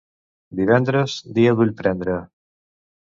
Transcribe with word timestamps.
Divendres, 0.59 1.17
dia 1.35 1.51
d'ullprendre. 1.59 2.17